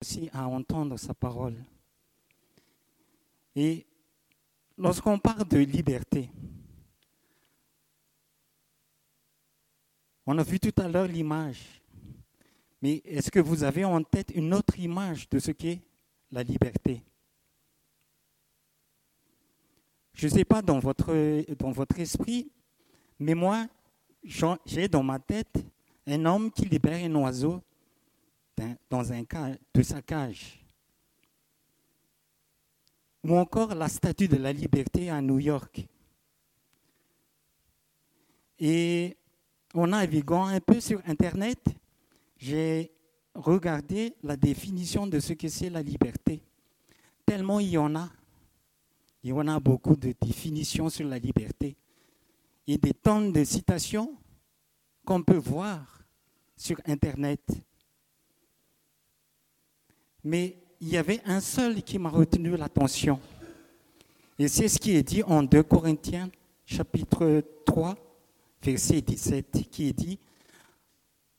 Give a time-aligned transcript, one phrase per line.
[0.00, 1.56] aussi à entendre sa parole.
[3.54, 3.86] Et
[4.78, 6.30] lorsqu'on parle de liberté,
[10.26, 11.82] on a vu tout à l'heure l'image,
[12.80, 15.80] mais est-ce que vous avez en tête une autre image de ce qu'est
[16.30, 17.02] la liberté?
[20.14, 22.50] Je ne sais pas dans votre, dans votre esprit,
[23.18, 23.66] mais moi,
[24.24, 25.62] j'ai dans ma tête
[26.06, 27.62] un homme qui libère un oiseau
[28.88, 30.64] dans un cas, de sa cage.
[33.24, 35.86] Ou encore la statue de la liberté à New York.
[38.58, 39.16] Et
[39.74, 41.58] en naviguant un peu sur Internet,
[42.36, 42.90] j'ai
[43.34, 46.42] regardé la définition de ce que c'est la liberté.
[47.24, 48.10] Tellement il y en a.
[49.22, 51.76] Il y en a beaucoup de définitions sur la liberté.
[52.66, 54.16] Et des tonnes de citations
[55.04, 56.02] qu'on peut voir
[56.56, 57.42] sur Internet.
[60.24, 63.20] Mais il y avait un seul qui m'a retenu l'attention.
[64.38, 66.30] Et c'est ce qui est dit en 2 Corinthiens
[66.64, 67.96] chapitre 3,
[68.62, 70.18] verset 17, qui est dit,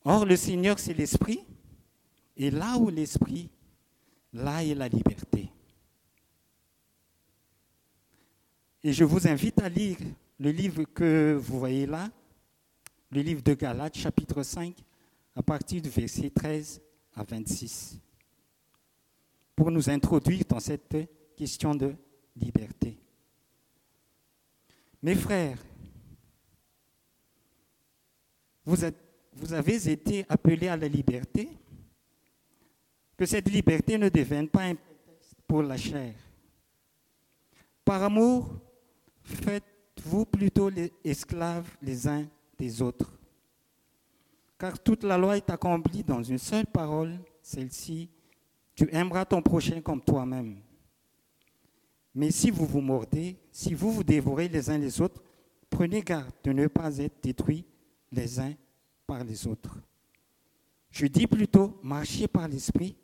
[0.04, 1.40] Or le Seigneur c'est l'Esprit,
[2.38, 3.50] et là où l'Esprit,
[4.34, 5.50] là est la liberté.
[8.84, 9.98] Et je vous invite à lire
[10.40, 12.10] le livre que vous voyez là,
[13.12, 14.76] le livre de Galates, chapitre 5,
[15.36, 16.82] à partir du verset 13
[17.16, 18.00] à 26
[19.56, 20.98] pour nous introduire dans cette
[21.36, 21.96] question de
[22.36, 22.98] liberté.
[25.02, 25.58] Mes frères,
[28.64, 31.50] vous, avez été appelés à la liberté,
[33.18, 36.14] que cette liberté ne devienne pas un prétexte pour la chair.
[37.84, 38.50] Par amour,
[39.24, 42.26] faites-vous plutôt les esclaves les uns
[42.58, 43.20] des autres.
[44.58, 48.10] Car toute la loi est accomplie dans une seule parole, celle-ci,
[48.82, 50.60] tu aimeras ton prochain comme toi-même.
[52.16, 55.22] Mais si vous vous mordez, si vous vous dévorez les uns les autres,
[55.70, 57.64] prenez garde de ne pas être détruits
[58.11, 58.55] les uns
[59.05, 59.78] par les autres.
[60.89, 62.95] Je dis plutôt, marchez par l'esprit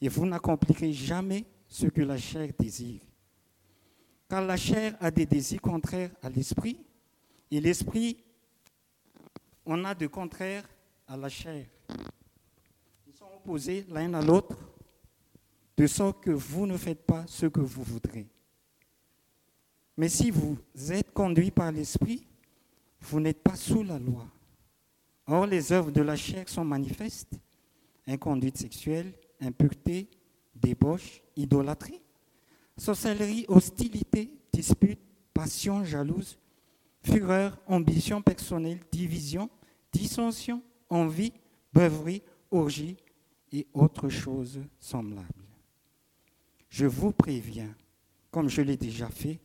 [0.00, 3.00] et vous n'accomplirez jamais ce que la chair désire.
[4.28, 6.80] Car la chair a des désirs contraires à l'esprit
[7.48, 8.24] et l'esprit,
[9.64, 10.68] on a de contraires
[11.06, 11.64] à la chair.
[13.06, 14.58] Ils sont opposés l'un à l'autre
[15.80, 18.26] de sorte que vous ne faites pas ce que vous voudrez.
[19.96, 20.58] Mais si vous
[20.90, 22.26] êtes conduit par l'Esprit,
[23.00, 24.26] vous n'êtes pas sous la loi.
[25.26, 27.32] Or, les œuvres de la chair sont manifestes
[28.06, 30.10] inconduite sexuelle, impureté,
[30.54, 32.02] débauche, idolâtrie,
[32.76, 35.00] sorcellerie, hostilité, dispute,
[35.32, 36.38] passion, jalouse,
[37.02, 39.48] fureur, ambition personnelle, division,
[39.90, 41.32] dissension, envie,
[41.72, 42.98] beuverie, orgie
[43.50, 45.49] et autres choses semblables.
[46.70, 47.74] Je vous préviens,
[48.30, 49.40] comme je l'ai déjà fait,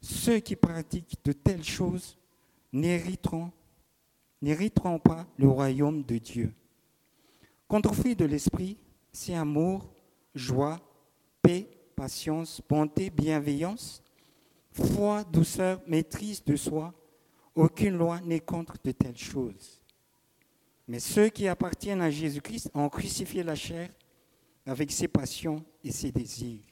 [0.00, 2.18] ceux qui pratiquent de telles choses
[2.72, 3.50] n'hériteront,
[4.98, 6.52] pas le royaume de Dieu.
[7.68, 8.76] Contrefruit de l'esprit,
[9.12, 9.94] c'est amour,
[10.34, 10.80] joie,
[11.40, 14.02] paix, patience, bonté, bienveillance,
[14.72, 16.92] foi, douceur, maîtrise de soi.
[17.54, 19.80] Aucune loi n'est contre de telles choses.
[20.88, 23.90] Mais ceux qui appartiennent à Jésus-Christ ont crucifié la chair
[24.66, 26.62] avec ses passions et ses désirs.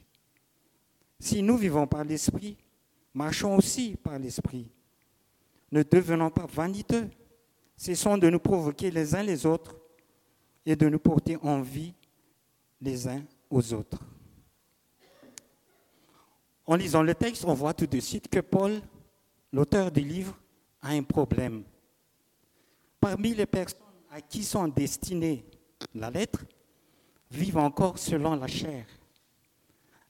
[1.19, 2.57] Si nous vivons par l'Esprit,
[3.13, 4.71] marchons aussi par l'Esprit.
[5.71, 7.09] Ne devenons pas vaniteux,
[7.75, 9.75] cessons de nous provoquer les uns les autres
[10.65, 11.93] et de nous porter envie
[12.81, 13.99] les uns aux autres.
[16.65, 18.79] En lisant le texte, on voit tout de suite que Paul,
[19.51, 20.37] l'auteur du livre,
[20.81, 21.63] a un problème.
[22.99, 23.79] Parmi les personnes
[24.11, 25.45] à qui sont destinées
[25.95, 26.45] la lettre,
[27.31, 28.85] vivent encore selon la chair.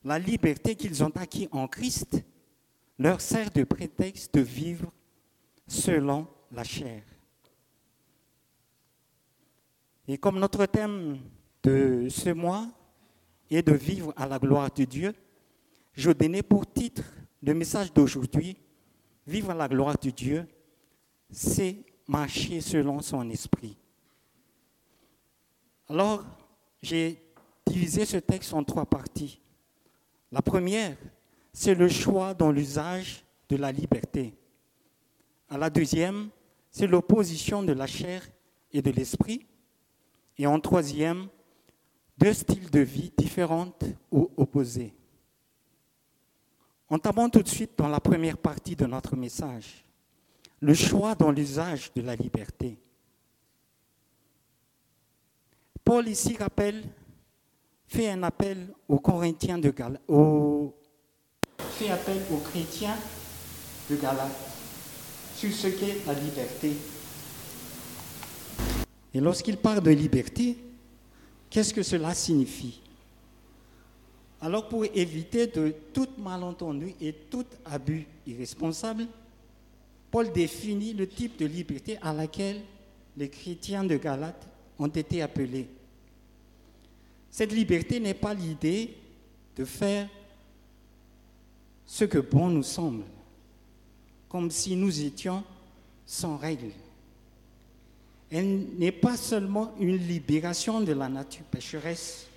[0.03, 2.23] La liberté qu'ils ont acquis en Christ
[2.97, 4.91] leur sert de prétexte de vivre
[5.67, 7.03] selon la chair.
[10.07, 11.19] Et comme notre thème
[11.63, 12.67] de ce mois
[13.49, 15.13] est de vivre à la gloire de Dieu,
[15.93, 17.03] je donnais pour titre
[17.41, 18.57] le message d'aujourd'hui,
[19.27, 20.47] vivre à la gloire de Dieu,
[21.29, 21.77] c'est
[22.07, 23.77] marcher selon son esprit.
[25.87, 26.25] Alors,
[26.81, 27.21] j'ai
[27.65, 29.41] divisé ce texte en trois parties.
[30.31, 30.97] La première,
[31.53, 34.33] c'est le choix dans l'usage de la liberté.
[35.49, 36.29] À la deuxième,
[36.71, 38.27] c'est l'opposition de la chair
[38.71, 39.45] et de l'esprit.
[40.37, 41.27] Et en troisième,
[42.17, 43.73] deux styles de vie différents
[44.11, 44.93] ou opposés.
[46.89, 49.85] Entamons tout de suite dans la première partie de notre message,
[50.59, 52.79] le choix dans l'usage de la liberté.
[55.89, 56.83] Paul ici rappelle
[57.87, 60.75] fait un appel aux Corinthiens de Galate, aux,
[61.57, 62.95] fait appel aux chrétiens
[63.89, 64.29] de Galate
[65.35, 66.73] sur ce qu'est la liberté.
[69.15, 70.59] Et lorsqu'il parle de liberté,
[71.49, 72.81] qu'est-ce que cela signifie?
[74.41, 79.07] Alors pour éviter de tout malentendu et tout abus irresponsable,
[80.11, 82.61] Paul définit le type de liberté à laquelle
[83.17, 84.47] les chrétiens de Galate
[84.77, 85.67] ont été appelés.
[87.31, 88.95] Cette liberté n'est pas l'idée
[89.55, 90.07] de faire
[91.85, 93.03] ce que bon nous semble,
[94.27, 95.43] comme si nous étions
[96.05, 96.71] sans règles.
[98.31, 102.27] Elle n'est pas seulement une libération de la nature pécheresse,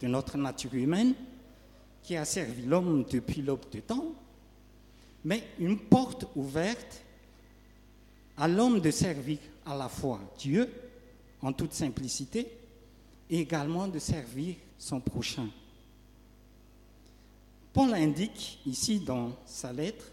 [0.00, 1.14] de notre nature humaine,
[2.02, 4.14] qui a servi l'homme depuis l'aube de temps,
[5.24, 7.02] mais une porte ouverte
[8.36, 10.68] à l'homme de servir à la fois Dieu
[11.42, 12.46] en toute simplicité
[13.30, 15.48] et également de servir son prochain.
[17.72, 20.10] Paul indique ici dans sa lettre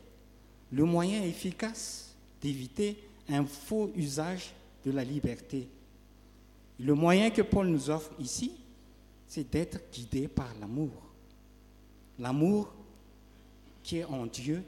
[0.71, 2.97] le moyen efficace d'éviter
[3.27, 4.53] un faux usage
[4.85, 5.67] de la liberté.
[6.79, 8.51] Le moyen que Paul nous offre ici,
[9.27, 10.91] c'est d'être guidé par l'amour.
[12.19, 12.71] L'amour
[13.81, 14.63] qui est en Dieu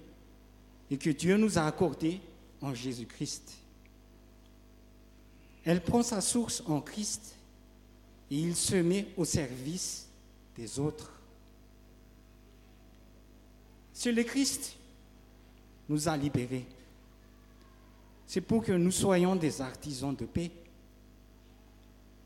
[0.90, 2.20] et que Dieu nous a accordé
[2.62, 3.58] en Jésus-Christ.
[5.64, 7.36] Elle prend sa source en Christ
[8.32, 10.08] et il se met au service
[10.56, 11.12] des autres.
[13.94, 14.76] C'est le Christ
[15.88, 16.66] nous a libérés.
[18.28, 20.52] C'est pour que nous soyons des artisans de paix,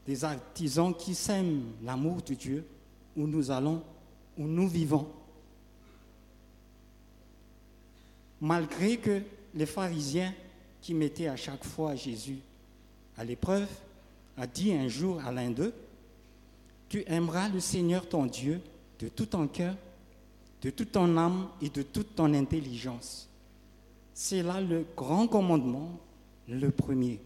[0.05, 2.65] des artisans qui sèment l'amour de Dieu
[3.15, 3.81] où nous allons,
[4.37, 5.07] où nous vivons.
[8.41, 9.21] Malgré que
[9.55, 10.33] les pharisiens
[10.81, 12.39] qui mettaient à chaque fois Jésus
[13.15, 13.69] à l'épreuve
[14.35, 15.73] a dit un jour à l'un d'eux,
[16.93, 18.61] tu aimeras le Seigneur ton Dieu
[18.99, 19.75] de tout ton cœur,
[20.61, 23.27] de toute ton âme et de toute ton intelligence.
[24.13, 25.89] C'est là le grand commandement,
[26.47, 27.19] le premier.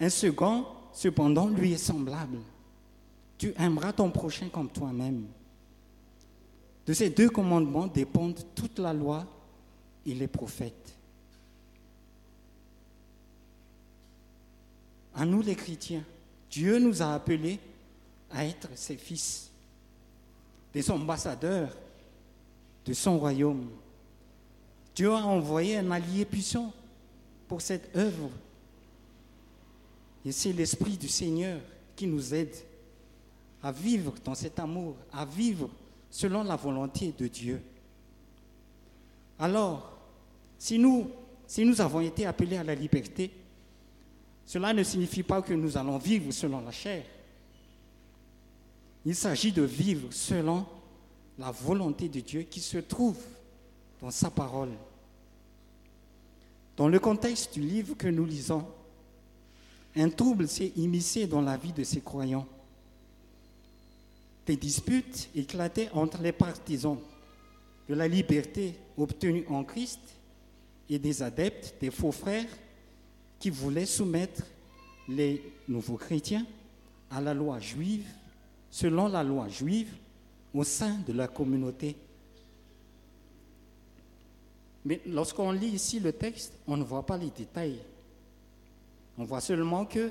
[0.00, 2.38] Un second, cependant, lui est semblable.
[3.38, 5.26] Tu aimeras ton prochain comme toi-même.
[6.84, 9.24] De ces deux commandements dépendent toute la loi
[10.04, 10.96] et les prophètes.
[15.14, 16.02] À nous les chrétiens,
[16.50, 17.60] Dieu nous a appelés
[18.32, 19.50] à être ses fils,
[20.72, 21.70] des ambassadeurs
[22.84, 23.68] de son royaume.
[24.94, 26.72] Dieu a envoyé un allié puissant
[27.48, 28.30] pour cette œuvre.
[30.24, 31.60] Et c'est l'Esprit du Seigneur
[31.96, 32.54] qui nous aide
[33.62, 35.68] à vivre dans cet amour, à vivre
[36.10, 37.62] selon la volonté de Dieu.
[39.38, 39.98] Alors,
[40.58, 41.10] si nous,
[41.46, 43.30] si nous avons été appelés à la liberté,
[44.44, 47.04] cela ne signifie pas que nous allons vivre selon la chair.
[49.04, 50.64] Il s'agit de vivre selon
[51.38, 53.18] la volonté de Dieu qui se trouve
[54.00, 54.70] dans sa parole.
[56.76, 58.64] Dans le contexte du livre que nous lisons,
[59.96, 62.46] un trouble s'est immiscé dans la vie de ces croyants.
[64.46, 66.98] Des disputes éclataient entre les partisans
[67.88, 70.00] de la liberté obtenue en Christ
[70.88, 72.48] et des adeptes, des faux frères
[73.38, 74.42] qui voulait soumettre
[75.08, 76.46] les nouveaux chrétiens
[77.10, 78.06] à la loi juive,
[78.72, 79.92] selon la loi juive,
[80.54, 81.94] au sein de la communauté.
[84.84, 87.78] Mais lorsqu'on lit ici le texte, on ne voit pas les détails.
[89.18, 90.10] On voit seulement que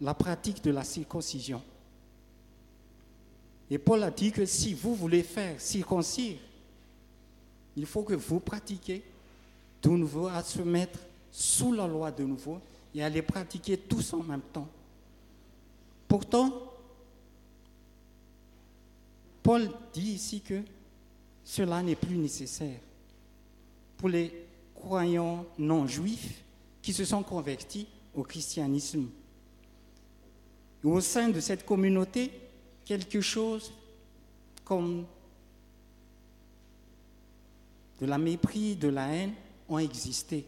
[0.00, 1.62] la pratique de la circoncision.
[3.70, 6.38] Et Paul a dit que si vous voulez faire circoncire,
[7.76, 9.04] il faut que vous pratiquiez
[9.82, 10.98] de nouveau à se mettre
[11.30, 12.60] sous la loi de nouveau
[12.94, 14.68] et à les pratiquer tous en même temps.
[16.08, 16.52] Pourtant,
[19.42, 20.62] Paul dit ici que
[21.44, 22.80] cela n'est plus nécessaire
[23.96, 24.32] pour les
[24.74, 26.42] croyants non juifs
[26.82, 29.08] qui se sont convertis au christianisme.
[30.84, 32.30] au sein de cette communauté,
[32.84, 33.72] quelque chose
[34.64, 35.04] comme
[38.00, 39.32] de la mépris, de la haine,
[39.68, 40.44] ont existé.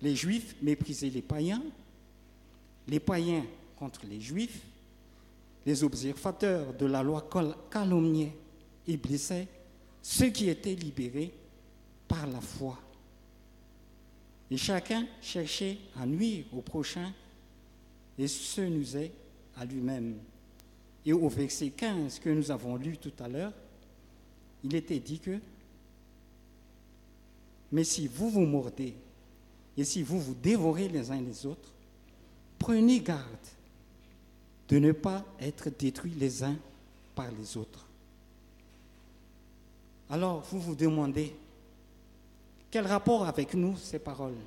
[0.00, 1.62] Les Juifs méprisaient les païens,
[2.88, 3.44] les païens
[3.82, 4.62] contre les Juifs,
[5.66, 7.28] les observateurs de la loi
[7.68, 8.36] calomniaient
[8.86, 9.48] et blessaient
[10.00, 11.34] ceux qui étaient libérés
[12.06, 12.78] par la foi.
[14.52, 17.12] Et chacun cherchait à nuire au prochain
[18.16, 19.10] et se nuisait
[19.56, 20.14] à lui-même.
[21.04, 23.52] Et au verset 15 que nous avons lu tout à l'heure,
[24.62, 25.40] il était dit que
[27.72, 28.94] mais si vous vous mordez
[29.76, 31.72] et si vous vous dévorez les uns les autres,
[32.60, 33.26] prenez garde
[34.72, 36.56] de ne pas être détruits les uns
[37.14, 37.86] par les autres.
[40.08, 41.36] Alors, vous vous demandez,
[42.70, 44.38] quel rapport avec nous ces paroles?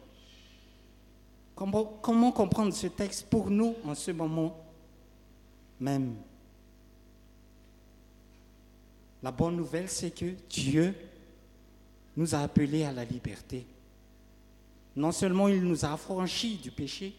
[1.53, 4.57] Comment, comprendre ce texte pour nous en ce moment
[5.79, 6.15] même?
[9.21, 10.95] La bonne nouvelle, c'est que Dieu
[12.17, 13.63] nous a appelés à la liberté.
[14.95, 17.13] Non seulement il nous a affranchis du péché,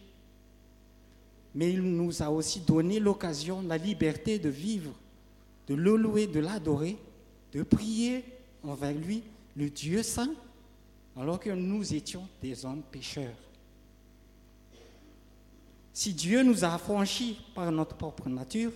[1.57, 4.93] mais il nous a aussi donné l'occasion, la liberté de vivre,
[5.65, 6.97] de le louer, de l'adorer,
[7.51, 8.23] de prier
[8.61, 9.23] envers lui,
[9.55, 10.31] le Dieu saint,
[11.15, 13.33] alors que nous étions des hommes pécheurs.
[15.91, 18.71] Si Dieu nous a affranchis par notre propre nature,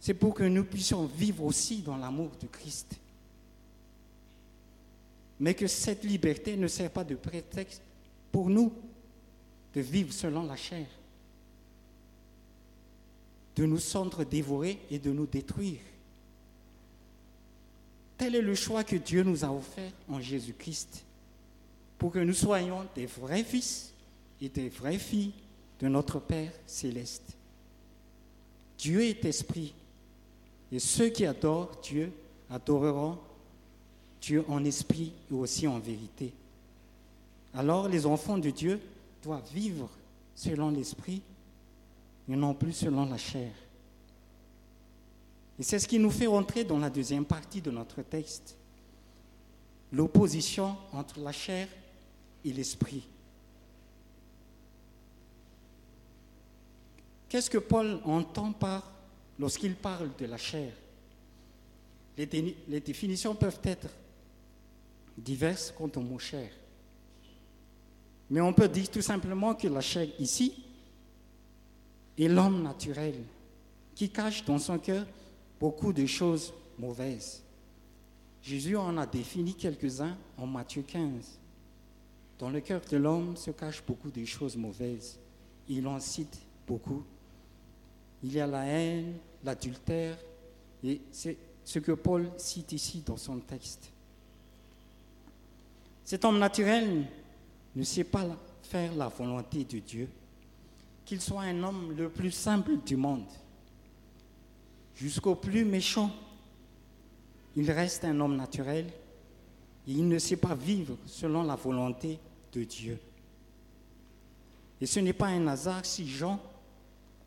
[0.00, 2.98] c'est pour que nous puissions vivre aussi dans l'amour de Christ.
[5.38, 7.82] Mais que cette liberté ne sert pas de prétexte
[8.32, 8.72] pour nous
[9.72, 10.88] de vivre selon la chair,
[13.56, 15.80] de nous sentir dévorés et de nous détruire.
[18.18, 21.04] Tel est le choix que Dieu nous a offert en Jésus-Christ
[21.98, 23.92] pour que nous soyons des vrais fils
[24.40, 25.32] et des vraies filles
[25.80, 27.36] de notre Père céleste.
[28.78, 29.74] Dieu est esprit
[30.70, 32.12] et ceux qui adorent Dieu
[32.50, 33.18] adoreront
[34.20, 36.32] Dieu en esprit et aussi en vérité.
[37.54, 38.80] Alors les enfants de Dieu
[39.22, 39.88] doivent vivre
[40.34, 41.22] selon l'esprit
[42.28, 43.52] et non plus selon la chair.
[45.58, 48.56] Et c'est ce qui nous fait rentrer dans la deuxième partie de notre texte,
[49.92, 51.68] l'opposition entre la chair
[52.44, 53.06] et l'esprit.
[57.28, 58.90] Qu'est-ce que Paul entend par
[59.38, 60.72] lorsqu'il parle de la chair?
[62.16, 62.26] Les,
[62.80, 63.88] définitions peuvent être
[65.16, 66.50] diverses quant au mot chair.
[68.28, 70.62] Mais on peut dire tout simplement que la chair ici
[72.18, 73.14] est l'homme naturel
[73.94, 75.06] qui cache dans son cœur
[75.60, 77.42] beaucoup de choses mauvaises.
[78.42, 81.38] Jésus en a défini quelques-uns en Matthieu 15.
[82.38, 85.18] Dans le cœur de l'homme se cachent beaucoup de choses mauvaises.
[85.68, 87.04] Il en cite beaucoup.
[88.22, 89.14] Il y a la haine,
[89.44, 90.18] l'adultère,
[90.82, 93.90] et c'est ce que Paul cite ici dans son texte.
[96.04, 97.06] Cet homme naturel
[97.76, 98.26] ne sait pas
[98.62, 100.08] faire la volonté de Dieu,
[101.04, 103.26] qu'il soit un homme le plus simple du monde,
[104.94, 106.10] jusqu'au plus méchant.
[107.56, 108.86] Il reste un homme naturel
[109.86, 112.18] et il ne sait pas vivre selon la volonté
[112.52, 112.98] de Dieu.
[114.80, 116.40] Et ce n'est pas un hasard si Jean,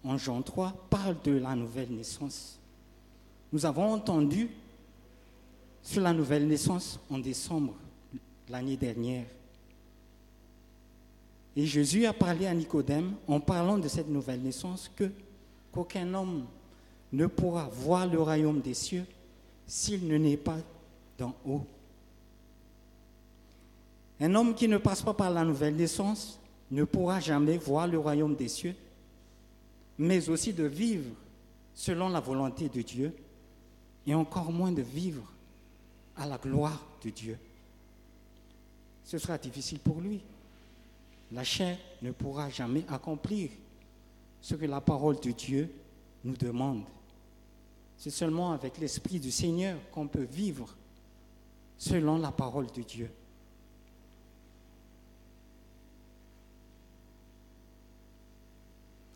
[0.03, 2.59] en Jean 3, parle de la nouvelle naissance.
[3.53, 4.49] Nous avons entendu
[5.81, 7.75] sur la nouvelle naissance en décembre
[8.49, 9.25] l'année dernière.
[11.55, 15.09] Et Jésus a parlé à Nicodème en parlant de cette nouvelle naissance que
[15.71, 16.45] qu'aucun homme
[17.13, 19.05] ne pourra voir le royaume des cieux
[19.65, 20.57] s'il ne naît pas
[21.17, 21.65] d'en haut.
[24.19, 26.39] Un homme qui ne passe pas par la nouvelle naissance
[26.71, 28.75] ne pourra jamais voir le royaume des cieux,
[29.97, 31.09] mais aussi de vivre
[31.73, 33.13] selon la volonté de Dieu,
[34.07, 35.23] et encore moins de vivre
[36.15, 37.37] à la gloire de Dieu.
[39.03, 40.21] Ce sera difficile pour lui.
[41.31, 43.49] La chair ne pourra jamais accomplir
[44.41, 45.73] ce que la parole de Dieu
[46.23, 46.83] nous demande.
[47.97, 50.75] C'est seulement avec l'Esprit du Seigneur qu'on peut vivre
[51.77, 53.09] selon la parole de Dieu.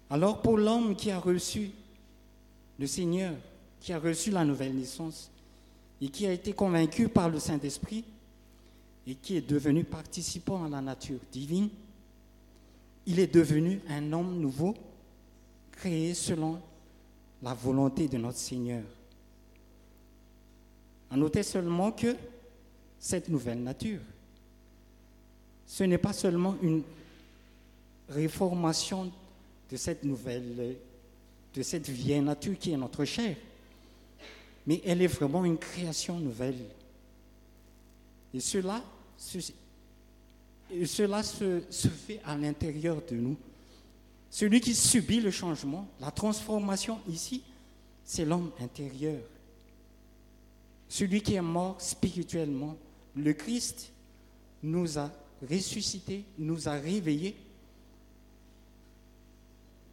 [0.10, 1.72] Alors pour l'homme qui a reçu
[2.80, 3.36] le Seigneur,
[3.80, 5.30] qui a reçu la nouvelle naissance
[6.02, 8.04] et qui a été convaincu par le Saint-Esprit
[9.06, 11.70] et qui est devenu participant à la nature divine,
[13.10, 14.76] il est devenu un homme nouveau,
[15.72, 16.62] créé selon
[17.42, 18.84] la volonté de notre Seigneur.
[21.10, 22.16] À noter seulement que
[23.00, 24.00] cette nouvelle nature,
[25.66, 26.84] ce n'est pas seulement une
[28.10, 29.12] réformation
[29.72, 30.78] de cette nouvelle,
[31.56, 33.36] de cette vieille nature qui est notre chair,
[34.68, 36.64] mais elle est vraiment une création nouvelle.
[38.36, 38.84] Et cela,
[40.86, 43.38] cela se, fait à l'intérieur de nous.
[44.30, 47.44] Celui qui subit le changement, la transformation ici,
[48.04, 49.20] c'est l'homme intérieur.
[50.88, 52.76] Celui qui est mort spirituellement.
[53.16, 53.92] Le Christ
[54.62, 55.12] nous a
[55.50, 57.36] ressuscités, nous a réveillés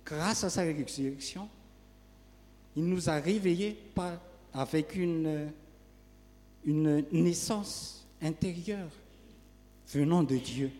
[0.04, 1.48] grâce à sa résurrection.
[2.76, 3.78] Il nous a réveillés
[4.52, 5.50] avec une
[7.12, 8.90] naissance intérieure
[9.88, 10.70] venant de Dieu.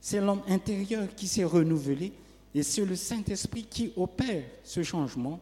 [0.00, 2.12] C'est l'homme intérieur qui s'est renouvelé
[2.54, 5.40] Et c'est le Saint-Esprit qui opère ce changement.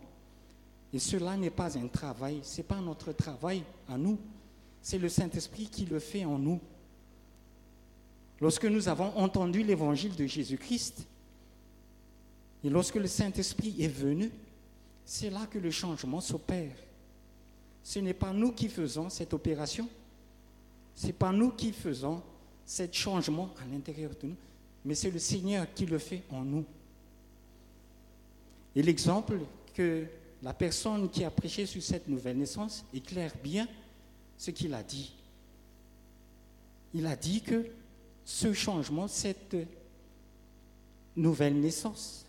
[0.92, 4.18] Et cela n'est pas un travail, ce n'est pas notre travail à nous.
[4.80, 6.60] C'est le Saint-Esprit qui le fait en nous.
[8.40, 11.06] Lorsque nous avons entendu l'évangile de Jésus-Christ,
[12.64, 14.30] et lorsque le Saint-Esprit est venu,
[15.04, 16.74] c'est là que le changement s'opère.
[17.82, 19.88] Ce n'est pas nous qui faisons cette opération,
[20.94, 22.22] ce n'est pas nous qui faisons
[22.66, 24.36] ce changement à l'intérieur de nous,
[24.84, 26.64] mais c'est le Seigneur qui le fait en nous.
[28.74, 29.38] Et l'exemple
[29.74, 30.06] que
[30.42, 33.68] la personne qui a prêché sur cette nouvelle naissance éclaire bien
[34.36, 35.14] ce qu'il a dit.
[36.94, 37.66] Il a dit que
[38.24, 39.56] ce changement, cette
[41.16, 42.26] nouvelle naissance,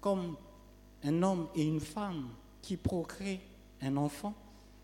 [0.00, 0.36] comme
[1.04, 2.28] un homme et une femme
[2.62, 3.38] qui procréent
[3.80, 4.34] un enfant,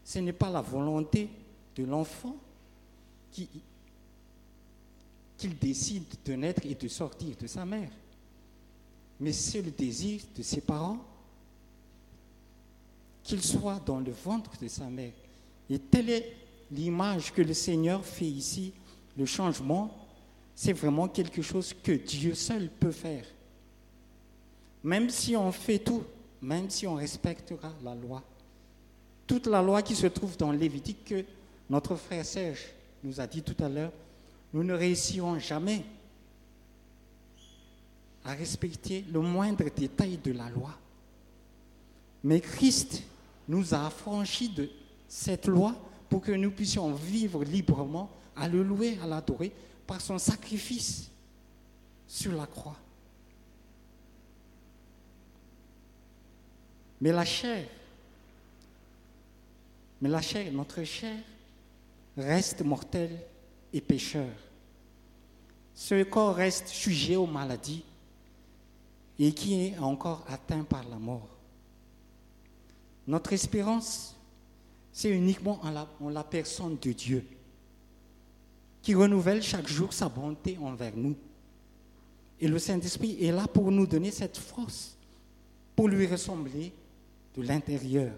[0.04, 1.28] ce n'est pas la volonté
[1.74, 2.36] de l'enfant
[3.32, 3.48] qu'il
[5.58, 7.90] décide de naître et de sortir de sa mère,
[9.20, 10.98] mais c'est le désir de ses parents
[13.22, 15.12] qu'il soit dans le ventre de sa mère.
[15.68, 16.32] Et telle est
[16.70, 18.72] l'image que le Seigneur fait ici,
[19.16, 19.92] le changement,
[20.54, 23.24] c'est vraiment quelque chose que Dieu seul peut faire.
[24.84, 26.04] Même si on fait tout,
[26.40, 28.22] même si on respectera la loi.
[29.26, 31.24] Toute la loi qui se trouve dans Lévitique que
[31.68, 32.64] notre frère Serge
[33.02, 33.92] nous a dit tout à l'heure,
[34.52, 35.84] nous ne réussirons jamais
[38.24, 40.76] à respecter le moindre détail de la loi.
[42.24, 43.02] Mais Christ
[43.48, 44.68] nous a affranchis de
[45.08, 45.74] cette loi
[46.08, 49.52] pour que nous puissions vivre librement, à le louer, à l'adorer
[49.86, 51.08] par son sacrifice
[52.06, 52.76] sur la croix.
[57.00, 57.66] Mais la chair,
[60.00, 61.16] mais la chair, notre chair,
[62.16, 63.18] reste mortelle
[63.72, 64.30] et pécheur.
[65.74, 67.84] Ce corps reste sujet aux maladies
[69.18, 71.28] et qui est encore atteint par la mort.
[73.06, 74.16] Notre espérance,
[74.92, 77.26] c'est uniquement en la, en la, personne de Dieu,
[78.82, 81.14] qui renouvelle chaque jour sa bonté envers nous.
[82.40, 84.96] Et le Saint-Esprit est là pour nous donner cette force,
[85.74, 86.72] pour lui ressembler
[87.34, 88.12] de l'intérieur.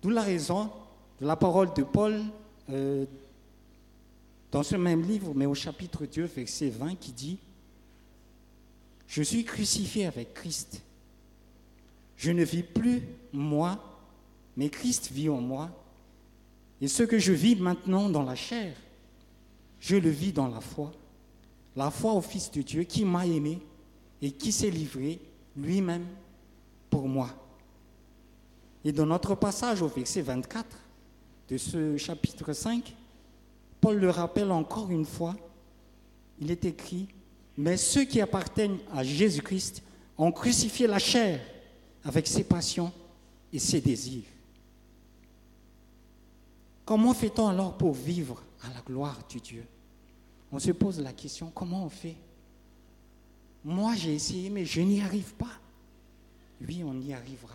[0.00, 0.70] D'où la raison
[1.20, 2.22] la parole de Paul
[2.70, 3.06] euh,
[4.52, 7.38] dans ce même livre, mais au chapitre 2, verset 20, qui dit,
[9.06, 10.82] Je suis crucifié avec Christ.
[12.16, 13.02] Je ne vis plus
[13.32, 13.78] moi,
[14.56, 15.70] mais Christ vit en moi.
[16.80, 18.74] Et ce que je vis maintenant dans la chair,
[19.80, 20.92] je le vis dans la foi.
[21.74, 23.60] La foi au Fils de Dieu qui m'a aimé
[24.22, 25.20] et qui s'est livré
[25.56, 26.06] lui-même
[26.88, 27.30] pour moi.
[28.84, 30.66] Et dans notre passage au verset 24
[31.48, 32.94] de ce chapitre 5,
[33.80, 35.36] Paul le rappelle encore une fois,
[36.40, 37.08] il est écrit,
[37.56, 39.82] mais ceux qui appartiennent à Jésus-Christ
[40.18, 41.40] ont crucifié la chair
[42.04, 42.92] avec ses passions
[43.52, 44.24] et ses désirs.
[46.84, 49.64] Comment fait-on alors pour vivre à la gloire de Dieu?
[50.52, 52.16] On se pose la question, comment on fait?
[53.64, 55.60] Moi j'ai essayé, mais je n'y arrive pas.
[56.60, 57.54] Oui, on y arrivera.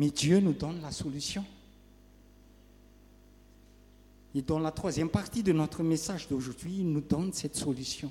[0.00, 1.44] Mais Dieu nous donne la solution.
[4.34, 8.10] Et dans la troisième partie de notre message d'aujourd'hui, il nous donne cette solution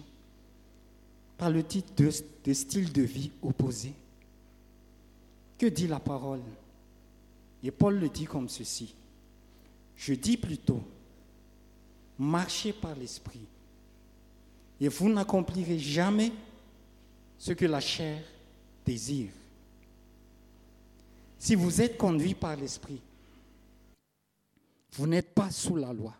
[1.35, 2.11] par le titre de,
[2.43, 3.91] de style de vie opposé.
[5.57, 6.43] Que dit la parole?
[7.63, 8.93] Et Paul le dit comme ceci.
[9.95, 10.83] Je dis plutôt,
[12.19, 13.47] marchez par l'esprit,
[14.79, 16.31] et vous n'accomplirez jamais
[17.39, 18.21] ce que la chair
[18.85, 19.31] désire.
[21.39, 23.01] Si vous êtes conduit par l'Esprit,
[24.91, 26.13] vous n'êtes pas sous la loi.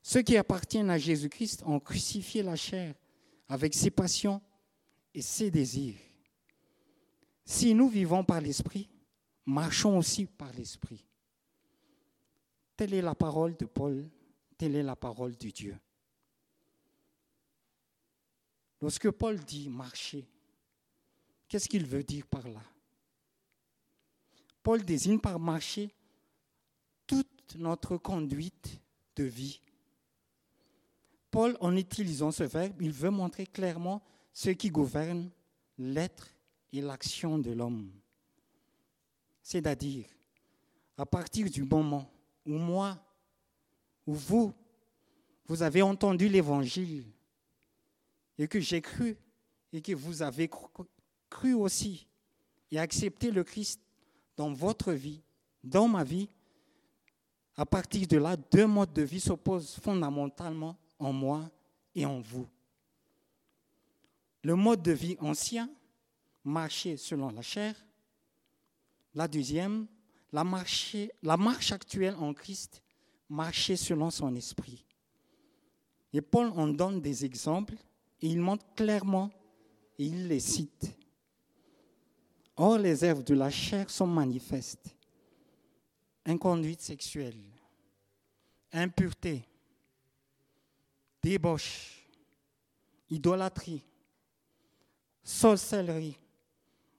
[0.00, 2.94] Ceux qui appartiennent à Jésus-Christ ont crucifié la chair
[3.48, 4.40] avec ses passions
[5.12, 5.98] et ses désirs.
[7.44, 8.88] Si nous vivons par l'Esprit,
[9.44, 11.04] marchons aussi par l'Esprit.
[12.76, 14.08] Telle est la parole de Paul,
[14.56, 15.76] telle est la parole de Dieu.
[18.80, 20.24] Lorsque Paul dit marcher,
[21.48, 22.62] qu'est-ce qu'il veut dire par là?
[24.64, 25.94] Paul désigne par marcher
[27.06, 28.80] toute notre conduite
[29.14, 29.60] de vie.
[31.30, 35.30] Paul, en utilisant ce verbe, il veut montrer clairement ce qui gouverne
[35.76, 36.30] l'être
[36.72, 37.92] et l'action de l'homme.
[39.42, 40.06] C'est-à-dire,
[40.96, 42.10] à partir du moment
[42.46, 42.98] où moi,
[44.06, 44.54] où vous,
[45.46, 47.04] vous avez entendu l'évangile
[48.38, 49.18] et que j'ai cru
[49.74, 50.48] et que vous avez
[51.28, 52.06] cru aussi
[52.70, 53.83] et accepté le Christ
[54.36, 55.22] dans votre vie,
[55.62, 56.28] dans ma vie,
[57.56, 61.50] à partir de là, deux modes de vie s'opposent fondamentalement en moi
[61.94, 62.48] et en vous.
[64.42, 65.70] le mode de vie ancien,
[66.44, 67.74] marcher selon la chair.
[69.14, 69.86] La deuxième,
[70.32, 72.82] la, marche actuelle en Christ,
[73.28, 74.84] marcher selon son esprit.
[76.12, 77.74] Et Paul en donne des exemples
[78.20, 79.30] et il montre clairement
[79.98, 80.96] et il les cite.
[82.56, 84.94] Or, les œuvres de la chair sont manifestes.
[86.24, 87.42] Inconduite sexuelle,
[88.72, 89.46] impureté,
[91.22, 92.02] débauche,
[93.10, 93.82] idolâtrie,
[95.22, 96.16] sorcellerie,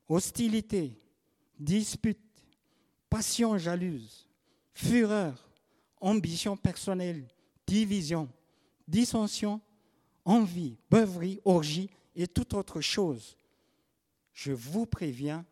[0.08, 1.00] hostilité,
[1.58, 2.20] dispute,
[3.10, 4.28] passion jalouse,
[4.74, 5.50] fureur,
[6.02, 7.28] ambition personnelle,
[7.66, 8.30] division,
[8.88, 9.60] dissension,
[10.24, 13.38] envie, beuverie, orgie et toute autre chose.
[14.36, 15.46] Je vous préviens,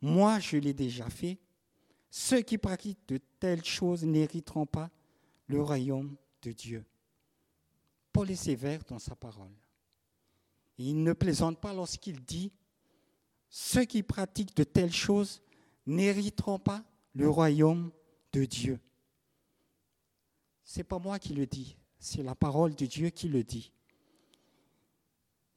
[0.00, 1.38] moi je l'ai déjà fait,
[2.10, 4.90] ceux qui pratiquent de telles choses n'hériteront pas
[5.46, 6.84] le royaume de Dieu.
[8.12, 9.54] Paul est sévère dans sa parole.
[10.78, 12.52] il ne plaisante pas lorsqu'il dit,
[13.48, 15.40] ceux qui pratiquent de telles choses
[15.86, 16.84] n'hériteront pas
[17.14, 17.92] le royaume
[18.32, 18.80] de Dieu.
[20.64, 23.72] Ce n'est pas moi qui le dis, c'est la parole de Dieu qui le dit.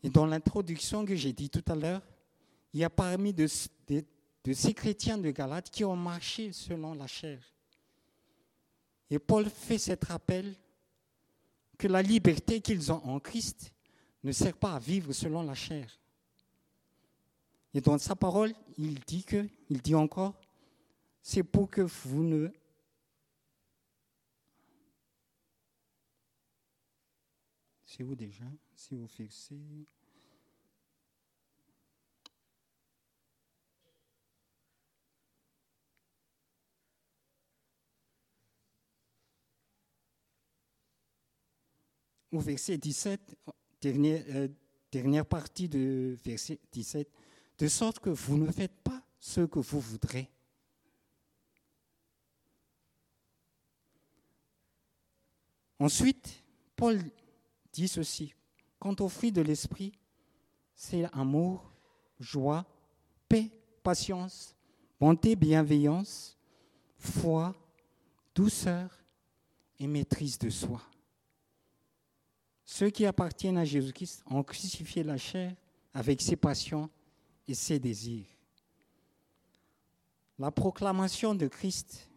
[0.03, 2.03] Et dans l'introduction que j'ai dit tout à l'heure,
[2.75, 7.41] il y a parmi de, ces chrétiens de Galate qui ont marché selon la chair.
[9.09, 10.53] Et Paul fait cet rappel
[11.77, 13.71] que la liberté qu'ils ont en Christ
[14.25, 15.89] ne sert pas à vivre selon la chair.
[17.73, 20.33] Et dans sa parole, il dit que, il dit encore,
[21.21, 22.49] c'est pour que vous ne
[27.85, 28.43] C'est où déjà?
[28.75, 29.87] Si vous fixez.
[42.35, 43.37] Au verset 17,
[43.79, 44.49] dernière, euh,
[44.91, 47.09] dernière partie de verset 17,
[47.59, 50.29] de sorte que vous ne faites pas ce que vous voudrez.
[55.79, 56.43] Ensuite,
[56.75, 57.01] Paul
[57.71, 58.33] dit ceci.
[58.79, 59.93] Quant au fruit de l'esprit,
[60.75, 61.71] c'est amour,
[62.19, 62.65] joie,
[63.29, 63.49] paix,
[63.81, 64.57] patience,
[64.99, 66.37] bonté, bienveillance,
[66.97, 67.55] foi,
[68.35, 68.89] douceur
[69.79, 70.81] et maîtrise de soi.
[72.65, 75.55] Ceux qui appartiennent à Jésus-Christ ont crucifié la chair
[75.93, 76.89] avec ses passions
[77.47, 78.25] et ses désirs.
[80.39, 82.09] La proclamation de Christ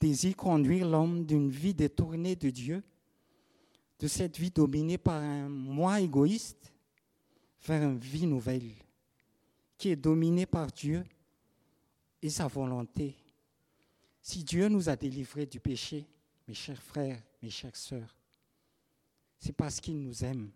[0.00, 2.82] désire conduire l'homme d'une vie détournée de Dieu
[3.98, 6.72] de cette vie dominée par un moi égoïste
[7.64, 8.70] vers une vie nouvelle
[9.78, 11.04] qui est dominée par Dieu
[12.20, 13.16] et sa volonté.
[14.20, 16.06] Si Dieu nous a délivrés du péché,
[16.46, 18.14] mes chers frères, mes chères sœurs,
[19.38, 20.50] c'est parce qu'il nous aime.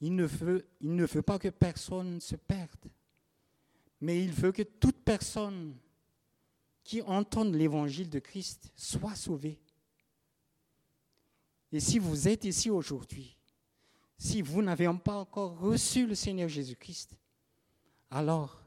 [0.00, 2.90] Il ne, veut, pas que personne se perde,
[4.00, 5.76] mais il veut que toute personne
[6.82, 9.60] qui entende l'évangile de Christ soit sauvée.
[11.70, 13.36] Et si vous êtes ici aujourd'hui,
[14.16, 17.16] si vous n'avez pas encore reçu le Seigneur Jésus-Christ,
[18.10, 18.60] alors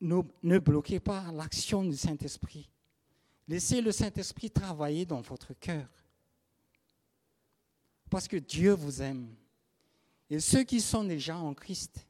[0.00, 2.68] ne bloquez pas l'action du Saint-Esprit.
[3.46, 5.86] Laissez le Saint-Esprit travailler dans votre cœur.
[8.08, 9.34] Parce que Dieu vous aime.
[10.30, 12.06] Et ceux qui sont déjà en Christ,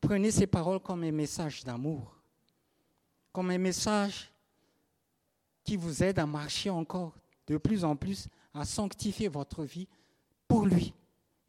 [0.00, 2.14] prenez ces paroles comme un message d'amour,
[3.32, 4.30] comme un message
[5.64, 7.14] qui vous aide à marcher encore
[7.46, 9.88] de plus en plus à sanctifier votre vie
[10.46, 10.92] pour lui,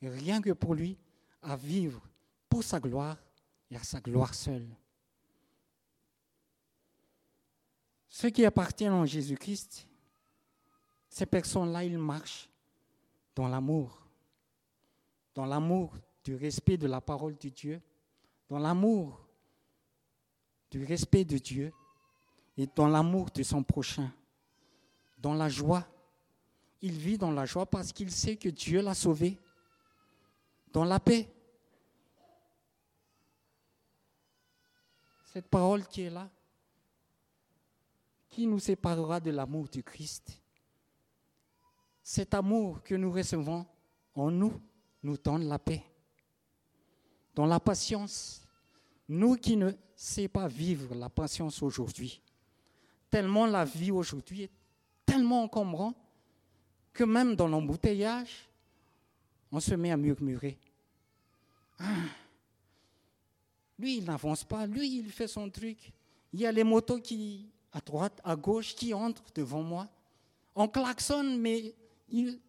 [0.01, 0.97] rien que pour lui,
[1.41, 2.01] à vivre
[2.47, 3.17] pour sa gloire
[3.69, 4.67] et à sa gloire seule.
[8.15, 9.87] Ceux qui appartiennent en Jésus-Christ,
[11.09, 12.47] ces personnes-là, ils marchent
[13.33, 14.05] dans l'amour,
[15.33, 17.81] dans l'amour du respect de la parole de Dieu,
[18.47, 19.19] dans l'amour
[20.69, 21.73] du respect de Dieu
[22.55, 24.13] et dans l'amour de son prochain
[25.17, 25.83] dans la joie.
[26.83, 29.39] Il vit dans la joie parce qu'il sait que Dieu l'a sauvé.
[30.71, 31.27] Dans la paix.
[35.33, 36.29] Cette parole qui est là,
[38.33, 40.41] qui nous séparera de l'amour du Christ
[42.01, 43.63] Cet amour que nous recevons
[44.15, 44.59] en nous
[45.03, 45.83] nous donne la paix.
[47.35, 48.41] Dans la patience,
[49.07, 52.21] nous qui ne savons pas vivre la patience aujourd'hui,
[53.11, 54.51] tellement la vie aujourd'hui est
[55.05, 55.93] tellement encombrant
[56.91, 58.49] que même dans l'embouteillage,
[59.51, 60.57] on se met à murmurer.
[61.77, 61.97] Ah,
[63.77, 65.77] lui, il n'avance pas, lui, il fait son truc.
[66.31, 69.89] Il y a les motos qui, à droite, à gauche, qui entrent devant moi.
[70.55, 71.73] On klaxonne, mais
[72.07, 72.39] il,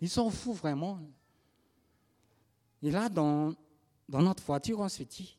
[0.00, 0.98] Ils s'en foutent vraiment.
[2.82, 3.54] Et là, dans,
[4.08, 5.36] dans notre voiture, on se dit,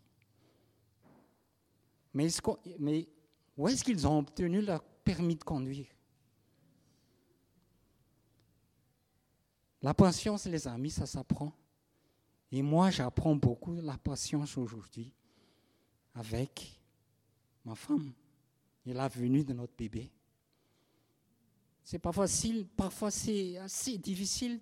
[2.13, 2.27] mais,
[2.79, 3.07] mais
[3.57, 5.87] où est-ce qu'ils ont obtenu leur permis de conduire?
[9.81, 11.51] La patience, les amis, ça s'apprend.
[12.51, 15.11] Et moi, j'apprends beaucoup la patience aujourd'hui
[16.13, 16.80] avec
[17.65, 18.11] ma femme
[18.85, 20.09] et la venue de notre bébé.
[21.83, 24.59] C'est pas facile, parfois c'est assez difficile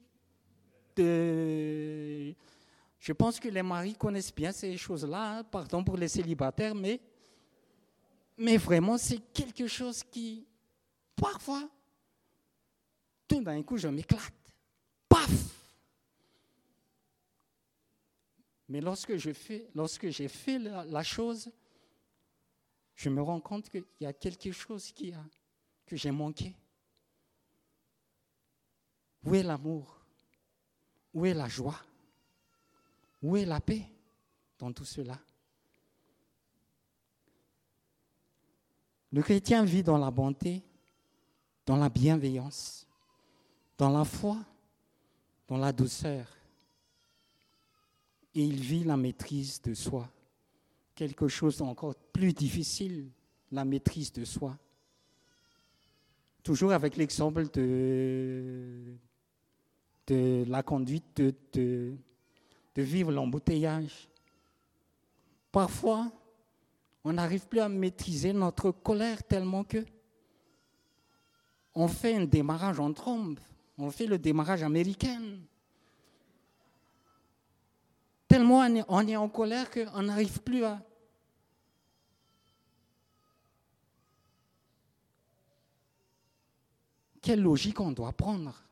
[0.96, 2.34] de...
[3.00, 7.00] Je pense que les maris connaissent bien ces choses-là, pardon pour les célibataires, mais,
[8.58, 10.46] vraiment c'est quelque chose qui,
[11.16, 11.70] parfois,
[13.28, 14.34] tout d'un coup, je m'éclate.
[15.08, 15.30] Paf
[18.70, 21.52] Mais lorsque je fais, lorsque j'ai fait la, chose,
[23.00, 25.24] je me rends compte qu'il y a quelque chose qui a,
[25.86, 26.54] que j'ai manqué.
[29.24, 29.98] Où est l'amour?
[31.14, 31.80] Où est la joie?
[33.22, 33.86] Où est la paix
[34.58, 35.18] dans tout cela?
[39.14, 40.62] Le chrétien vit dans la bonté,
[41.66, 42.86] dans la bienveillance,
[43.78, 44.44] dans la foi,
[45.48, 46.28] dans la douceur.
[48.36, 50.12] Et il vit la maîtrise de soi.
[51.00, 53.08] Quelque chose d'encore plus difficile,
[53.54, 54.58] la maîtrise de soi.
[56.44, 58.98] Toujours avec l'exemple de,
[60.10, 61.94] la conduite de, de,
[62.76, 64.10] de vivre l'embouteillage.
[65.54, 66.12] Parfois,
[67.06, 69.86] on n'arrive plus à maîtriser notre colère tellement que
[71.76, 73.40] on fait un démarrage en trombe,
[73.78, 75.22] on fait le démarrage américain.
[78.28, 78.58] Tellement
[78.90, 80.82] on est en colère qu'on n'arrive plus à...
[87.22, 88.64] Quelle logique on doit prendre?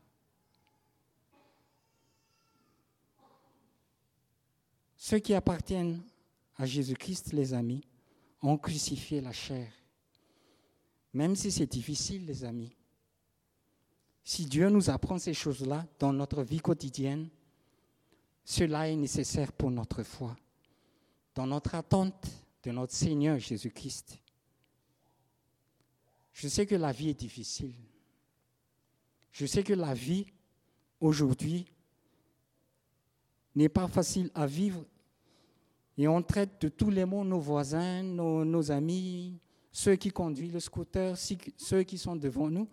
[4.96, 6.02] Ceux qui appartiennent
[6.56, 7.82] à Jésus-Christ, les amis,
[8.42, 9.72] ont crucifié la chair.
[11.12, 12.74] Même si c'est difficile, les amis.
[14.22, 17.28] Si Dieu nous apprend ces choses-là dans notre vie quotidienne,
[18.44, 20.36] cela est nécessaire pour notre foi,
[21.34, 22.26] dans notre attente
[22.62, 24.18] de notre Seigneur Jésus-Christ.
[26.34, 27.74] Je sais que la vie est difficile.
[29.38, 30.26] Je sais que la vie
[31.00, 31.64] aujourd'hui
[33.54, 34.84] n'est pas facile à vivre
[35.96, 39.38] et on traite de tous les mots nos voisins, nos, amis,
[39.70, 41.16] ceux qui conduisent le scooter,
[41.56, 42.68] ceux qui sont devant nous.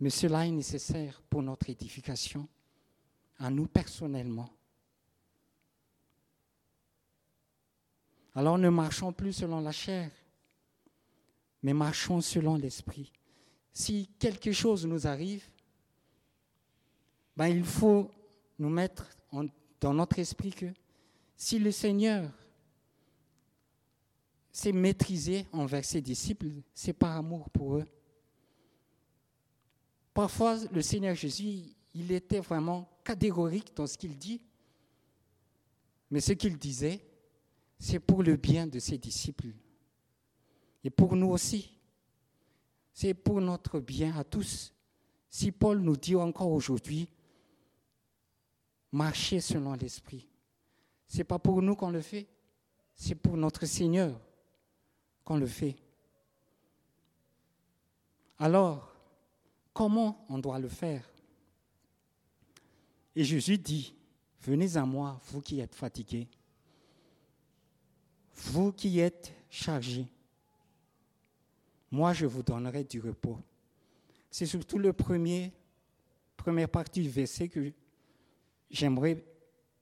[0.00, 2.48] Mais cela est nécessaire pour notre édification,
[3.38, 4.48] à nous personnellement.
[8.34, 10.10] Alors ne marchons plus selon la chair,
[11.62, 13.12] mais marchons selon l'esprit.
[13.74, 15.44] Si quelque chose nous arrive,
[17.38, 18.10] ben il faut
[18.58, 19.06] nous mettre
[19.80, 20.66] dans notre esprit que
[21.36, 22.28] si le Seigneur
[24.50, 27.86] s'est maîtrisé envers ses disciples, c'est par amour pour eux.
[30.12, 34.42] Parfois, le Seigneur Jésus, il était vraiment catégorique dans ce qu'il dit,
[36.10, 37.00] mais ce qu'il disait,
[37.78, 39.52] c'est pour le bien de ses disciples.
[40.82, 41.70] Et pour nous aussi.
[42.92, 44.74] C'est pour notre bien à tous.
[45.30, 47.08] Si Paul nous dit encore aujourd'hui,
[48.92, 50.26] marchez selon l'Esprit.
[51.06, 52.26] Ce n'est pas pour nous qu'on le fait,
[52.94, 54.18] c'est pour notre Seigneur
[55.24, 55.76] qu'on le fait.
[58.38, 58.92] Alors,
[59.72, 61.08] comment on doit le faire?
[63.16, 63.94] Et Jésus dit,
[64.40, 66.28] venez à moi, vous qui êtes fatigués,
[68.34, 70.06] vous qui êtes chargés,
[71.90, 73.38] moi je vous donnerai du repos.
[74.30, 75.52] C'est surtout le premier,
[76.36, 77.72] première partie du verset que
[78.70, 79.24] j'aimerais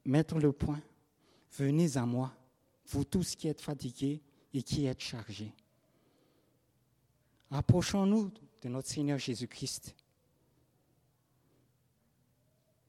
[0.05, 0.81] mettre le point.
[1.53, 2.33] Venez à moi,
[2.87, 4.21] vous tous qui êtes fatigués
[4.53, 5.53] et qui êtes chargés.
[7.51, 9.95] Approchons-nous de notre Seigneur Jésus-Christ.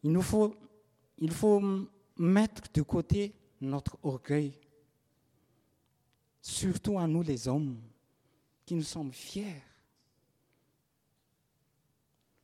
[0.04, 0.56] Il nous faut,
[1.18, 1.62] il faut
[2.18, 4.58] mettre de côté notre orgueil,
[6.42, 7.80] surtout à nous les hommes,
[8.66, 9.62] qui nous sommes fiers.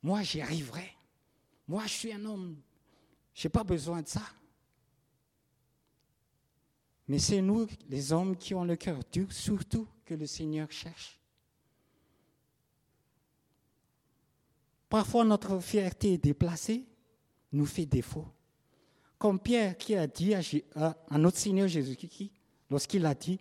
[0.02, 0.96] Moi, j'y arriverai.
[1.68, 2.58] Moi, je suis un homme.
[3.34, 4.24] Je n'ai pas besoin de ça.
[7.08, 11.20] Mais c'est nous, les hommes, qui ont le cœur dur, surtout que le Seigneur cherche.
[14.90, 16.86] Parfois, notre fierté déplacée
[17.52, 18.28] nous fait défaut.
[19.18, 22.32] Comme Pierre qui a dit à, notre Seigneur Jésus-Christ,
[22.70, 23.40] lorsqu'il a dit,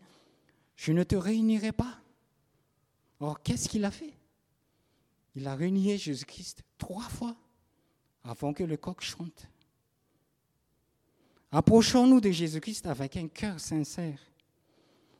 [0.76, 1.98] je ne te réunirai pas.
[3.20, 4.14] Or, qu'est-ce qu'il a fait?
[5.34, 7.36] Il a réuni Jésus-Christ trois fois
[8.24, 9.48] avant que le coq chante.
[11.54, 14.18] Approchons-nous de Jésus-Christ avec un cœur sincère.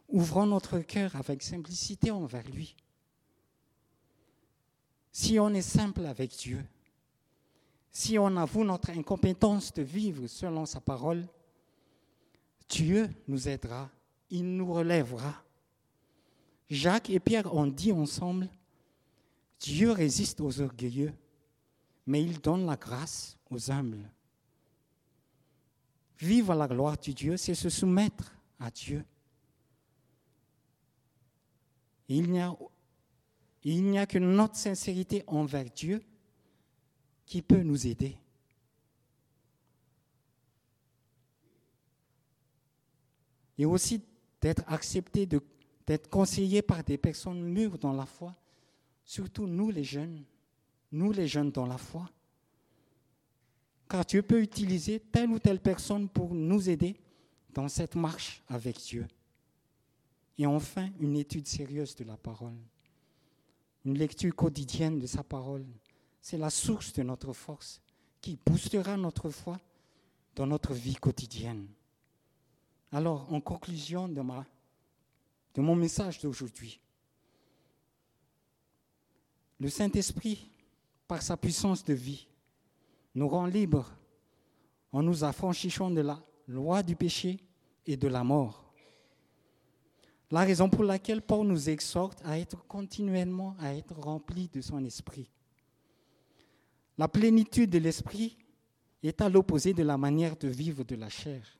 [0.08, 2.74] Ouvrons notre cœur avec simplicité envers lui.
[5.12, 6.64] Si on est simple avec Dieu,
[7.90, 11.28] si on avoue notre incompétence de vivre selon sa parole,
[12.66, 13.90] Dieu nous aidera,
[14.30, 15.34] il nous relèvera.
[16.70, 18.48] Jacques et Pierre ont dit ensemble,
[19.60, 21.12] Dieu résiste aux orgueilleux,
[22.06, 24.10] mais il donne la grâce aux humbles.
[26.22, 29.04] Vivre la gloire de Dieu, c'est se soumettre à Dieu.
[32.08, 36.00] Il n'y a, que notre sincérité envers Dieu
[37.26, 38.16] qui peut nous aider.
[43.58, 44.00] Et aussi
[44.40, 48.36] d'être accepté, d'être conseillé par des personnes mûres dans la foi,
[49.04, 50.24] surtout nous les jeunes,
[50.92, 52.08] nous les jeunes dans la foi
[53.92, 56.98] car Dieu peut utiliser telle ou telle personne pour nous aider
[57.52, 59.06] dans cette marche avec Dieu.
[60.38, 62.56] Et enfin, une étude sérieuse de la parole,
[63.84, 65.66] une lecture quotidienne de sa parole.
[66.22, 67.82] C'est la source de notre force
[68.22, 69.60] qui boostera notre foi
[70.36, 71.68] dans notre vie quotidienne.
[72.92, 76.80] Alors, en conclusion de, de mon message d'aujourd'hui,
[79.60, 80.48] le Saint-Esprit,
[81.06, 82.26] par sa puissance de vie,
[83.14, 83.92] nous rend libres
[84.92, 87.40] en nous affranchissant de la loi du péché
[87.86, 88.72] et de la mort.
[90.30, 94.82] La raison pour laquelle Paul nous exhorte à être continuellement, à être remplis de son
[94.84, 95.30] esprit.
[96.96, 98.38] La plénitude de l'esprit
[99.02, 101.58] est à l'opposé de la manière de vivre de la chair.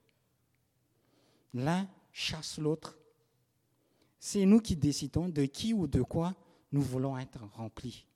[1.53, 2.97] L'un chasse l'autre.
[4.19, 6.35] C'est nous qui décidons de qui ou de quoi
[6.71, 8.07] nous voulons être remplis.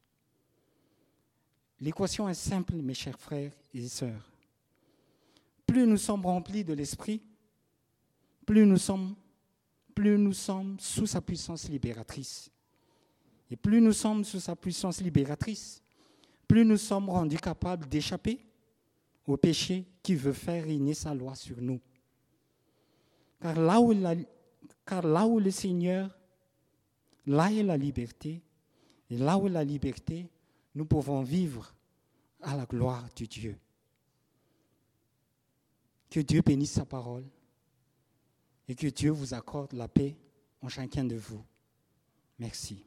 [1.80, 4.32] L'équation est simple, mes chers frères et sœurs.
[5.66, 7.20] Plus nous sommes remplis de l'Esprit,
[8.46, 9.14] plus nous sommes,
[9.94, 12.50] plus nous sommes sous sa puissance libératrice.
[13.50, 15.82] Et plus nous sommes sous sa puissance libératrice,
[16.48, 18.40] plus nous sommes rendus capables d'échapper
[19.26, 21.80] au péché qui veut faire régner sa loi sur nous.
[23.40, 23.92] Car là où,
[24.86, 26.16] car là où le Seigneur,
[27.26, 28.40] là est la liberté,
[29.10, 30.28] et là où la liberté,
[30.76, 31.74] nous pouvons vivre
[32.42, 33.58] à la gloire de Dieu.
[36.10, 37.24] Que Dieu bénisse sa parole
[38.68, 40.16] et que Dieu vous accorde la paix
[40.60, 41.42] en chacun de vous.
[42.38, 42.84] Merci.